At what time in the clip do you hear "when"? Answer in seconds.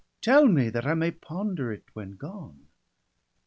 1.93-2.13